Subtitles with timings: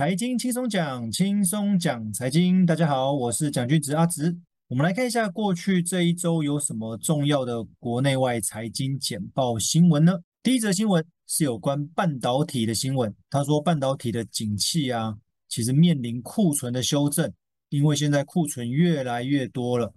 [0.00, 2.64] 财经轻松讲，轻松讲财经。
[2.64, 4.34] 大家好，我是蒋俊植阿植。
[4.68, 10.18] 我们来看一下过去这一周有什么重要的国内外财经简报新闻呢？
[10.42, 13.14] 第一则新闻是有关半导体的新闻。
[13.28, 15.14] 他说，半导体的景气啊，
[15.50, 17.30] 其实面临库存的修正，
[17.68, 19.92] 因为现在库存越来越多了，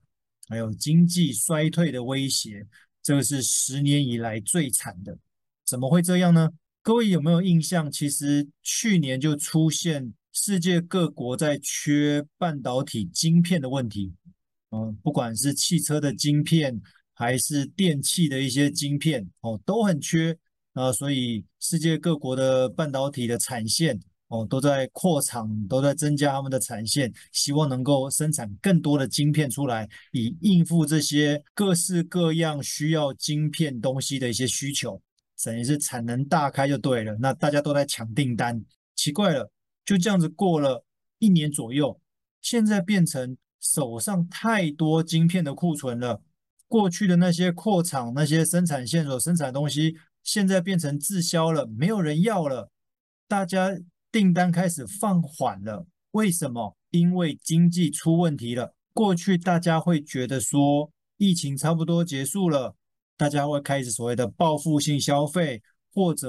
[0.50, 2.68] 还有经济衰退的威胁，
[3.02, 5.18] 这个是十年以来最惨的。
[5.66, 6.50] 怎么会这样呢？
[6.84, 7.90] 各位有没有印象？
[7.90, 14.14] 其实去年就出现世界各国在缺半导体晶片的问题，
[14.72, 16.82] 嗯，不管是汽车的晶片
[17.14, 20.38] 还是电器的一些晶片，哦，都很缺
[20.74, 35.02] 啊，所以世界各国的半导体的产线，哦，都在扩厂，都在增加他们的产线，希望能够生产更多的晶片出来，以应付这些各式各样需要晶片东西的一些需求。
[35.44, 38.64] 等于是产能大开就对了，那大家都在抢订单，
[38.96, 39.52] 奇怪了，
[39.86, 40.86] 就这样子过了
[41.20, 42.00] 一年左右，
[42.42, 46.22] 现在变成手上太多晶片的库存了。
[46.68, 52.72] 过去的那些扩厂、那些生产线所生产的东西，现在变成滞销了，没有人要了，
[53.28, 53.78] 大家
[54.12, 55.86] 订单开始放缓了。
[56.12, 56.78] 为什么？
[56.92, 58.74] 因为经济出问题了。
[58.94, 62.76] 过去大家会觉得说，疫情差不多结束了。
[63.24, 66.28] 大家会开始所谓的报复性消费，或者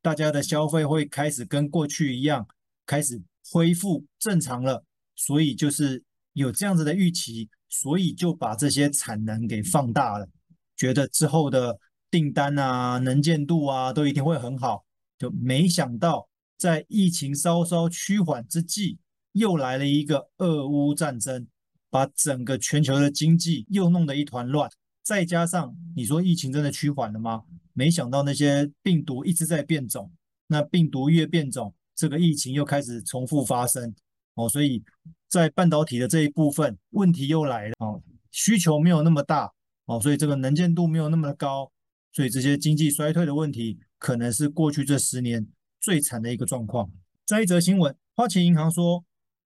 [0.00, 2.46] 大家的消费会开始跟过去一样，
[2.86, 4.84] 开始恢复正常了。
[5.16, 6.00] 所以就是
[6.34, 10.28] 有这样子的预期，所以就把这些产能给放大了，
[10.76, 11.76] 觉得之后的
[12.08, 14.84] 订单啊、能见度啊都一定会很好。
[15.18, 18.96] 就没想到在疫情稍稍趋缓之际，
[19.32, 21.48] 又来了一个俄乌战争，
[21.90, 24.70] 把整个全球的经济又弄得一团乱。
[25.08, 27.42] 再加上你说疫情真的趋缓了吗？
[27.72, 30.12] 没想到那些病毒一直在变种，
[30.48, 33.94] 那病毒越变种，这个疫情又开始重复发生
[34.34, 34.84] 哦，所以
[35.26, 39.50] 在半导体的这一部分问题又来了哦，需求没有那么大
[39.86, 41.72] 哦，所以这个能见度没有那么高，
[42.12, 45.48] 所以这些经济衰退的问题可能是过去这十年
[45.80, 46.90] 最惨的一个状况。
[47.24, 49.02] 再一则新闻，花旗银行说，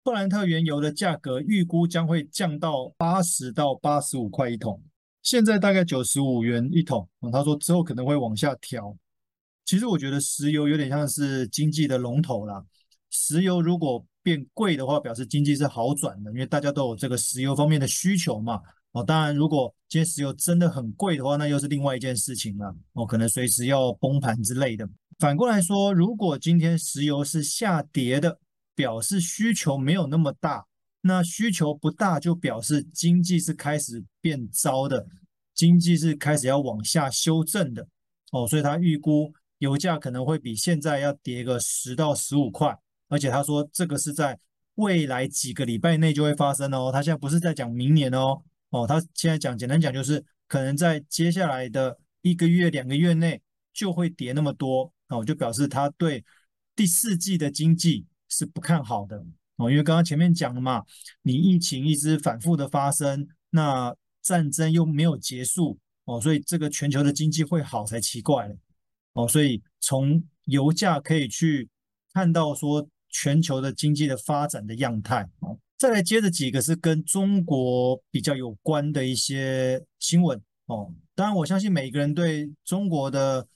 [0.02, 4.82] 布兰特原油的价格预估将会降到八十到八十五块一桶。
[5.24, 8.96] 现在大概九十五元一桶，嗯，他说之后可能会往下调。
[9.66, 12.64] 其实我觉得石油有点像是经济的龙头啦。
[13.10, 18.62] 石油如果变贵的话，表示经济是好转的，因为大家都有这个石油方面的需求嘛。
[18.92, 22.76] 哦，当然如果今天石油真的很贵的话，那又是另外一件事情了。
[22.94, 24.88] 哦，可能随时要崩盘之类的。
[25.20, 28.40] 反过来说，如果今天石油是下跌的，
[28.76, 30.66] 表示需求没有那么大。
[31.06, 35.06] 那需求不大，就表示经济是开始变糟的，
[35.54, 37.86] 经济是开始要往下修正的
[38.32, 42.74] 哦，所以他预估油价可能会比现在要跌个十到十五块，
[43.10, 44.40] 而且他说这个是在
[44.76, 53.42] 未来几个礼拜内就会发生哦，他现在不是在讲明年哦，哦，他现在讲简单讲就是可能在接下来的一个月两个月内
[53.74, 56.24] 就会跌那么多哦，就表示他对
[56.76, 59.22] 第四季的经济是不看好的。
[59.58, 60.84] 哦，因为刚刚前面讲了嘛，
[61.22, 68.56] 你疫情一直反复的发生，那战争又没有结束，哦，所以这个全球的经济会好才奇怪了，
[69.14, 71.70] 哦，所以从油价可以去
[72.14, 83.48] 看到说全球的经济的发展的样态，哦，再来接着几个是跟中国比较有关的一些新闻，哦，当然我相信每个人对中国的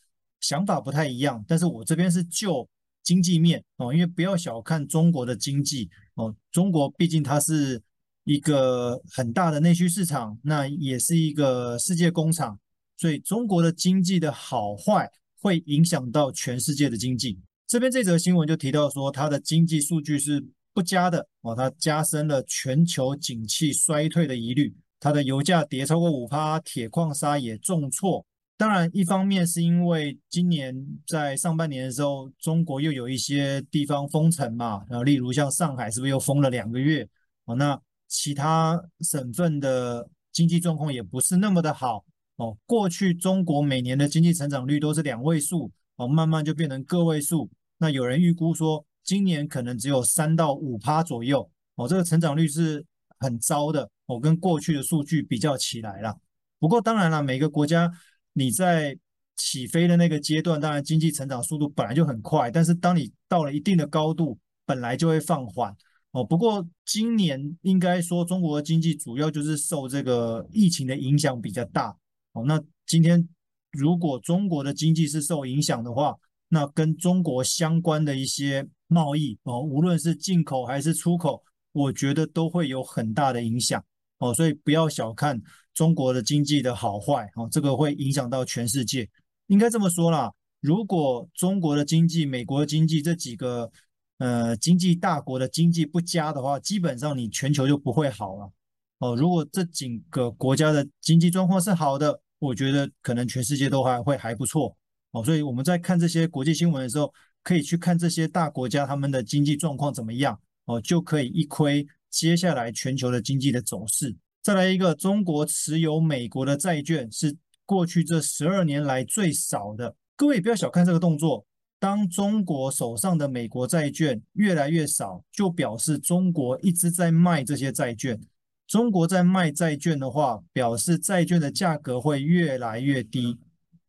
[0.41, 2.69] 想法不太一样，但是我这边是就。
[3.07, 7.81] 经济面哦，因为不要小看中国的经济哦，中国毕竟它是
[8.25, 12.59] 一个很大的内需市场，那也是一个世界工厂，
[12.97, 15.09] 所以中国的经济的好坏
[15.40, 17.40] 会影响到全世界的经济。
[17.66, 28.25] 这边这则新闻就提到说，它的经济数据是不佳的哦，它加深了全球景气衰退的疑虑，它的油价跌超过五趴，铁矿砂也重挫。
[28.57, 30.75] 当然，一方面是因为今年
[31.06, 37.07] 在上半年的时候，中国又有一些地方封城嘛，然后例如像上海是不是又封了两个月？
[37.45, 42.04] 哦，那其他省份的经济状况也不是那么的好
[42.38, 42.57] 哦。
[42.65, 47.48] 过去中国每年的经济成长率都是两位数，哦，慢慢就变成个位数。
[47.77, 52.83] 那有人预估说，今年可能只有三到五趴左右，哦，这个成长率是
[53.19, 56.18] 很糟的，哦，跟过去的数据比较起来了。
[56.57, 57.92] 不过当然了，每个国家。
[58.38, 58.95] 你在
[59.36, 65.75] 起飞的那个阶段，当然经济成长速度本来就很快，但是当你到了一定的高度，本来就会放缓
[66.12, 66.24] 哦。
[66.24, 71.89] 不过今年应该说中国的经济主要就是受这个疫情的影响比较大
[72.34, 72.44] 哦。
[72.45, 73.28] 那今天
[73.72, 76.16] 如果中国的经济是受影响的话，
[76.50, 83.84] 那跟中国相关的一些贸易哦，无论是进口还是出口，我觉得都会有很大的影响
[84.19, 84.31] 哦。
[84.31, 85.42] 所以不要小看
[85.77, 89.07] 中国的经济的好坏哦，这个会影响到全世界。
[89.45, 93.71] 应该这么说啦，如果中国的经济、美国的经济这几个
[94.18, 98.51] 呃经济大国的经济不佳的话，基本上你全球就不会好了
[98.97, 99.15] 哦。
[99.15, 104.75] 如果这几个国家的经济状况是好的，我觉得可能全世界都还会还不错。
[105.12, 107.13] 哦，所以我们在看这些国际新闻的时候，
[107.44, 114.15] 可以去看这些大国家他们的经济状况怎么样，哦，就可以一窥接下来全球的经济的走势。
[114.47, 117.35] 再来一个，中国持有美国的债券是
[117.65, 119.94] 过去这十二年来最少的。
[120.15, 121.45] 各位不要小看这个动作，
[121.79, 128.17] 当中国手上的美国债券越来越少，就表示中国一直在卖这些债券。
[128.65, 133.38] 中国在卖债券的话，表示债券的价格会越来越低。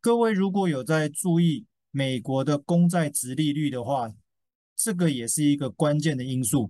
[0.01, 4.11] 各位如果有在注意美国的公债殖利率的话，
[4.75, 6.69] 这个也是一个关键的因素。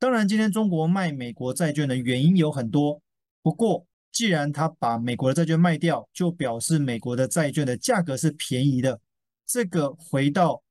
[0.00, 3.00] 当然，今天中国卖美国债券的原因有很多，
[3.42, 9.00] 不过既然他把美国的债券卖掉，就表示美国的债券的价格是便宜的。
[9.46, 10.62] 这个回到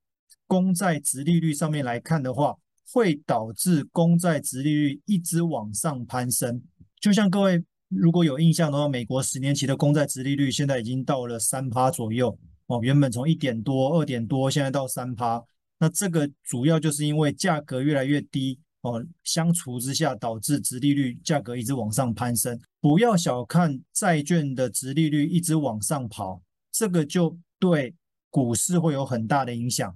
[0.47, 2.55] 公债殖利率上面来看的话，
[2.91, 6.61] 会导致公债殖利率一直往上攀升。
[6.99, 7.63] 就像各位。
[7.91, 12.37] 如果有印象的话，美国十年期的公债殖利率现在已经到了三趴左右
[12.67, 15.43] 哦，原本从一点多、二点多，现在到三趴。
[15.79, 22.59] 那这个主要就是因为价格越来越低哦，相除之下导致殖利率价格一直往上攀升。
[22.79, 26.41] 不要小看债券的殖利率一直往上跑，
[26.71, 27.93] 这个就对
[28.29, 29.95] 股市会有很大的影响。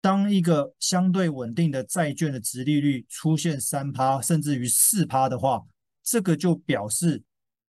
[0.00, 5.64] 当一个相对稳定的债券的殖利率出现三趴甚至于四趴的话，
[6.02, 7.22] 这个就表示，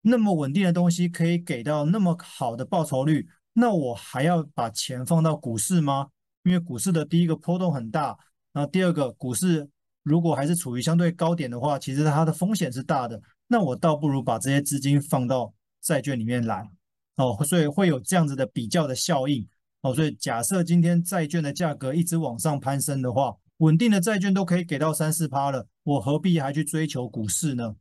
[0.02, 6.10] 那么稳定的东西可以给到那么好的报酬率，那我还要把钱放到股市吗？
[6.44, 8.18] 因为股市的第一个波动很大，
[8.54, 9.70] 那第二个股市
[10.04, 16.68] 如果还是处于相对高点的话，其实它的风险是大的，那我倒不如把这些资金放到债券里面来，
[17.16, 19.48] 哦，所以会有这样子的比较的效应，
[19.82, 27.76] 哦，所以假设今天债券的价格一直往上攀升的话，稳定的债券都可以给到三四趴了，我何必还去追求股市呢？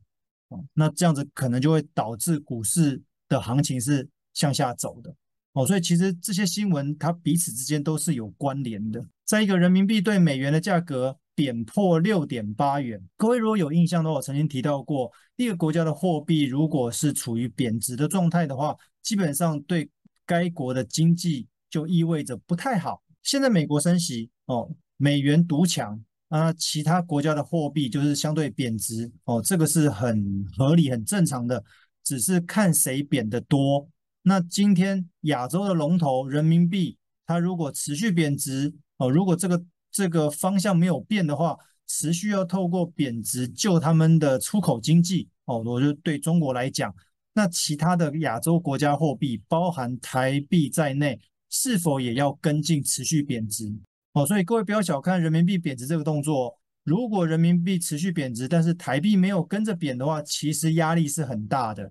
[0.49, 5.13] 哦那这样子可能就会导致股市的行情是向下走的
[5.53, 9.03] 哦，所以其实这些新闻它彼此之间都是有关联的。
[9.25, 19.89] 在一个人民币对美元的价格贬破六点八元，各位如果有印象的话，我曾经提到过，一个国家的货币如果是处于贬值的状态的话，基本上对
[20.25, 23.01] 该国的经济就意味着不太好。
[23.21, 26.03] 现在美国升息哦，美元独强。
[26.29, 31.63] 啊，其他国家的货币就是相对贬值哦，这个是很合理、很正常的，
[32.03, 33.87] 只是看谁贬得多。
[34.23, 36.97] 那今天亚洲的龙头人民币，
[37.27, 39.63] 它如果持续贬值哦，如果这个
[39.93, 41.57] 这个方向没有变的话，
[41.87, 45.59] 持续要透过贬值救他们的出口经济哦。
[45.59, 46.93] 我就对中国来讲，
[47.33, 51.19] 那其他的亚洲国家货币，包含台币在内，
[51.49, 53.71] 是否也要跟进持续贬值？
[54.13, 56.57] 哦，所以各位不要小看人民币贬值这个动作。
[56.83, 61.89] 如果人民币持续贬值，但是台币没有跟着贬的话，其实压力是很大的。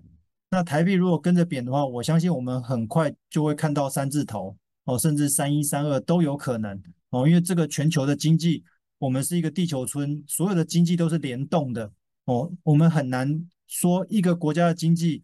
[0.51, 6.79] 那台币如果跟着贬的话，我相信我们很快就会看到三字头哦，甚至三一三二都有可能
[7.13, 7.25] 哦。
[7.25, 8.61] 因为这个全球的经济，
[8.97, 11.89] 我们是一个地球村，所有的经济都是联动的
[12.25, 12.51] 哦。
[12.63, 15.23] 我们很难说一个国家的经济。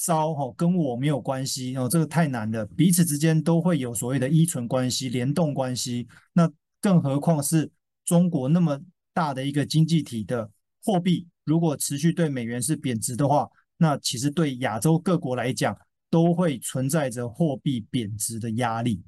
[0.00, 2.64] 糟哈，跟我没有关系哦，这个太难了。
[2.64, 6.06] 彼此之间都会有所谓的依存关系、联动关系。
[6.32, 6.48] 那
[6.80, 7.68] 更何况是
[8.04, 8.80] 中国那么
[9.12, 10.48] 大的一个经济体的
[10.84, 15.76] 货币，如果持续对美元是贬值的话，那其实对亚洲各国来讲
[16.08, 19.02] 都会存在着货币贬值的压力。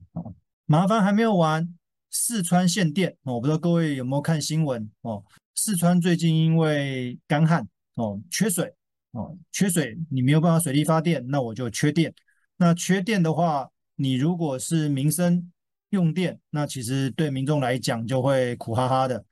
[0.67, 1.73] 麻烦还没有完，
[2.11, 5.25] 四川限电哦，我不知道各位有没有看新闻哦？
[5.55, 8.75] 四川最近因为干旱哦，缺水。
[9.13, 12.15] 哦，缺水，你没有办法水力发电，那我就缺电。
[12.59, 15.51] 那缺电的话，你如果是民生
[15.89, 19.25] 用电，那其实对民众来讲就会苦哈哈的。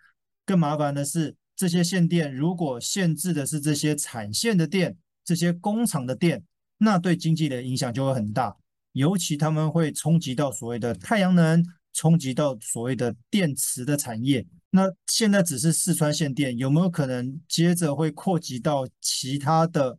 [0.44, 6.42] 更麻烦的是，这些限电如果限制的是这些产线的电、这些工厂的电，
[6.78, 8.56] 那对经济的影响就会很大，
[8.94, 14.46] 尤其他们会冲击到所谓的太阳能，冲击到所谓的电池的产业。
[14.70, 19.98] 那现在只是四川限电，有没有可能接着会扩及到其他的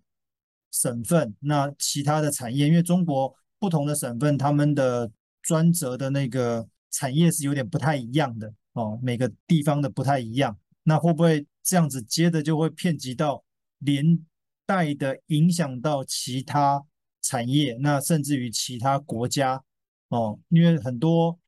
[0.72, 1.36] 省份？
[1.40, 10.56] 那其他的产业，因为中国不同的省份，他们的专责的那个产业是有点不太一样的哦，每个地方的不太一样。
[10.84, 13.44] 那会不会这样子接着就会遍及到
[13.80, 14.24] 连
[14.68, 16.86] 带的影响到其他
[17.24, 17.76] 产业？
[17.82, 19.64] 那甚至于其他国家
[20.10, 21.40] 哦，因为很多。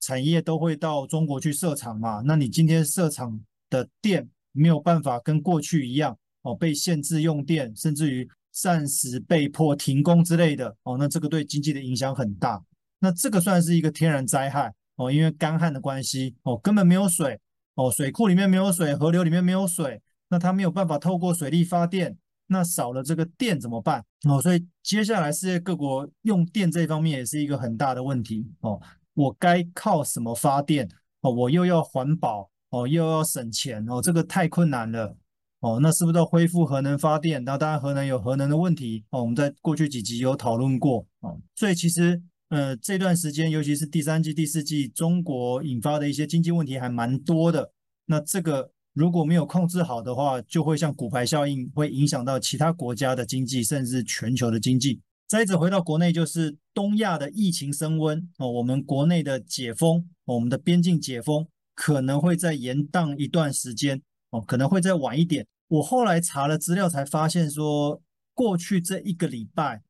[0.00, 12.60] 产业都会到中国去设厂嘛，那你今天设厂的电没有办法跟过去一样哦，被限制用电，甚至于暂时被迫停工之类的哦，那这个对经济的影响很大。
[12.98, 17.38] 那这个算是一个天然灾害哦，因为干旱的关系哦，根本没有水
[17.74, 22.16] 哦，水库里面没有水，河流里面没有水，那它没有办法透过水力发电，
[22.48, 24.40] 那少了这个电怎么办哦？
[24.42, 28.80] 所以接下来世界各国用电这方面也是一个很大的问题哦。
[29.14, 30.88] 我该靠什么发电？
[31.20, 35.16] 哦，我又要环保哦，又要省钱哦，这个太困难了
[35.60, 35.78] 哦。
[35.82, 37.44] 那是不是要恢复核能发电？
[37.44, 39.20] 那当然，核能有核能的问题哦。
[39.20, 41.38] 我们在过去几集有讨论过哦。
[41.54, 47.72] 所以其实，呃，这段时间，尤其是第三季、第四季，中国引发的一些经济问题还蛮多的。
[48.06, 55.00] 那这个如果没有控制好的话，就会像骨牌效应，会影响到其他国家的经济，甚至全球的经济。
[55.30, 65.46] 再者回到国内，就是东亚的疫情升温哦，我们国内的解封，我们的边境解封可能会再延宕一段时间哦，可能会再晚一点。
[65.68, 68.02] 我后来查了资料才发现说，
[68.34, 69.80] 过去这一个礼拜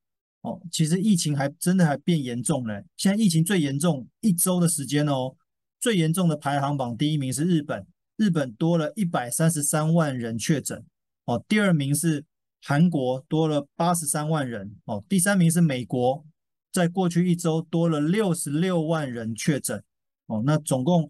[0.43, 2.85] 哦，其实疫情还真的还变严重了。
[2.99, 5.35] 现在疫情最严重一周的时间哦，
[5.81, 7.87] 最严重的排行榜第一名是日本，
[8.19, 10.85] 日本多了一百三十三万人确诊
[11.25, 12.27] 哦，第二名是。
[12.63, 16.25] 韩国多了八十三万人哦，第三名是美国，
[16.73, 19.83] 在过去一周多了六十六万人确诊
[20.27, 21.09] 哦，那总共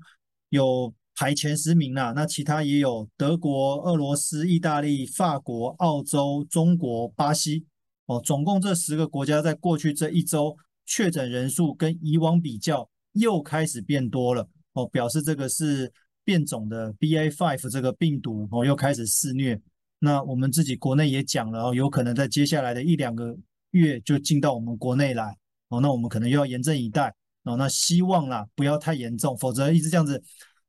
[0.50, 7.66] 有排前十名啦，那其他也有德国、俄罗斯、意大利、法国、澳洲、中国、巴西
[8.06, 15.92] 哦，总共这十个国家在过去这一周确诊人数跟以往比较又开始变多了哦，表示这个是
[16.24, 19.60] 变种的 BA.5 这个病毒哦，又开始肆虐。
[20.02, 23.36] 那我们自己国内也讲了哦，有可能在接下来的一两个
[23.72, 25.36] 月就进到我们国内来
[25.68, 27.14] 哦，那我们可能又要严阵以待
[27.44, 27.54] 哦。
[27.56, 30.22] 那希望啦不要太严重，否则一直这样子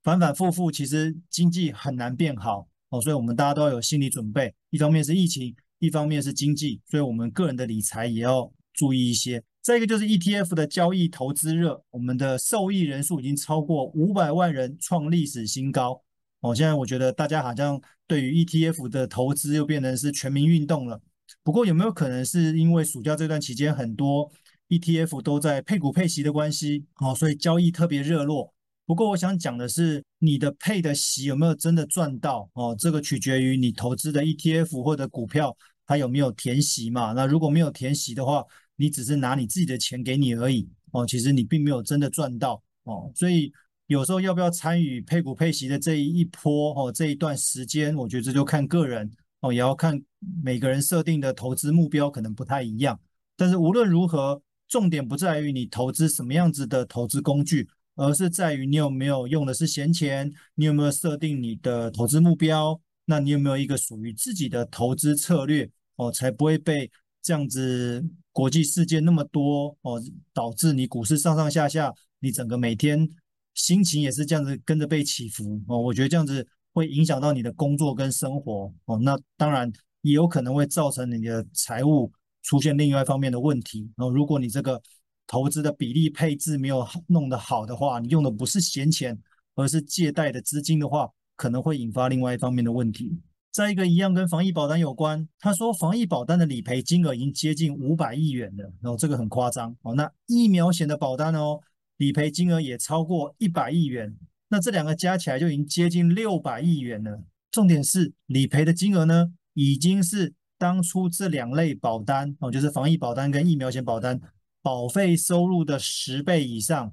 [0.04, 3.02] 反反复复，其实经济很难变好哦。
[3.02, 9.42] 所以我们大家都要有心理准备，一方面是疫情，一方面是经济，所以我们个人的理财也要注意一些。
[9.62, 16.04] 再一个就是 ETF 的交易投资热，我们的受益人数已经超过五百万人，创历史新高。
[16.42, 21.00] 哦，现在我觉得大家好像对于 ETF 的投资又变成是全民运动了。
[21.44, 24.30] 不过有没有可能是因为暑假这段期间很多
[24.70, 28.52] ETF 都在配股配息的关系，哦，所以交易特别热络。
[28.88, 32.50] 不过我想讲的是，你的配的息有没有真的赚到？
[32.54, 35.56] 哦，这个取决于你投资的 ETF 或者股票
[35.86, 37.14] 它有没有填息嘛。
[37.14, 38.44] 那如果没有填息的话，
[38.78, 40.68] 你只是拿你自己的钱给你而已。
[40.90, 42.64] 哦，其实你并没有真的赚到。
[42.86, 43.54] 哦，所以。
[43.92, 50.02] 有时候要不要参与配股配息的这一一波哦，这一段时间，我觉得这就看个人哦，也要看
[50.42, 52.98] 每个人设定的投资目标可能不太一样。
[53.36, 66.90] 但是无论如何，重点不在于你投资什么样子的投资工具，而是在于你有没有用的是闲钱，你有没有设定你的投资目标，那你有没有一个属于自己的投资策略哦，才不会被
[67.22, 70.02] 这样子国际事件那么多哦，
[70.34, 73.06] 导致你股市上上下下，你整个每天。
[73.54, 82.12] 心情也是这样子跟着被起伏哦，我觉得这样子会影响到你的工作跟生活哦，那当然也有可能会造成你的财务
[82.44, 84.10] 出现另外一方面的问题哦。
[84.10, 84.82] 如果你这个
[85.28, 89.18] 投资的比例配置没有弄得好的话，你用的不是闲钱，
[89.56, 93.20] 而是借贷的资金的话，可能会引发另外一方面的问题。
[93.52, 99.94] 再一个一样跟防疫保单有关，他说防疫保单的理赔金额已经接近五百亿元了，然后这个很夸张哦。
[99.94, 101.60] 那疫苗险的保单哦。
[102.02, 104.18] 理赔金额也超过一百亿元，
[104.48, 107.22] 那这两个加起来就已经接近六百亿元了。
[107.52, 114.20] 重点是理赔的金额呢，已经是当初这两类保单哦，就是防疫保单跟疫苗险保单
[114.64, 116.92] 保费收入的十倍以上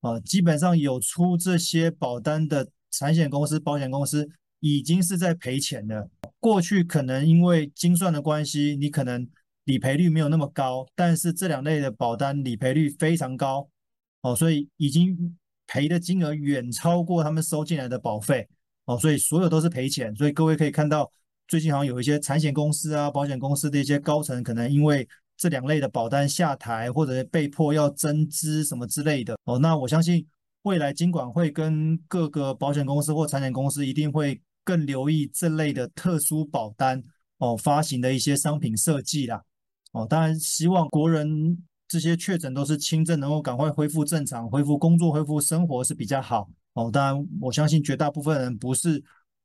[0.00, 0.18] 哦。
[0.18, 4.26] 基本上有出这些保单的产险公司、保险公司
[4.60, 6.08] 已经是在赔钱了。
[6.40, 9.28] 过去可能因为精算的关系，你可能
[9.64, 13.68] 理赔率没有那么高，但是这两类的保单理赔率非常高。
[14.26, 15.16] 哦，所以已经
[15.68, 18.44] 赔的金额远超过他们收进来的保费，
[18.86, 20.12] 哦，所以所有都是赔钱。
[20.16, 21.08] 所以各位可以看到，
[21.46, 29.38] 最近好像有一些产险公司啊、保险公司的一些高层，可能因为这两类的保单下台，或者被迫要增资什么之类的。
[29.44, 30.26] 哦，那我相信
[30.62, 37.00] 未来金管会跟各个保险公司或产险公司一定会更留意这类的特殊保单
[37.38, 39.40] 哦，发行的一些商品设计啦。
[39.92, 41.56] 哦，当然希望国人。
[41.88, 46.48] 这些确诊都是轻症能够赶快恢复正常恢复工作恢复生活是比较好。
[46.74, 49.02] 哦当然我相信绝大部分人不是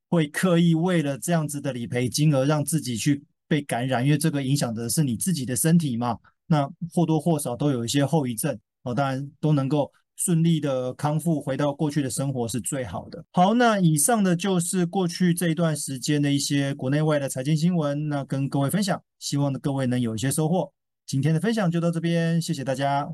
[0.09, 6.17] 会刻意为了这样子的理赔金额让自己去被感染因为这个影响的是你自己的身体嘛。
[6.47, 13.23] 那或多或少都有一些后遗症哦当然都能够顺利的康复回到过去的生活是最好的。
[13.31, 20.71] 好那以上的就是过去这一段时间的一些国内外的财经新闻那跟各位分享希望各位能有一些收获。
[21.11, 23.05] 今天的分享就到这边谢谢大家。